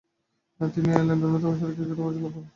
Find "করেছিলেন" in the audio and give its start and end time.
2.33-2.43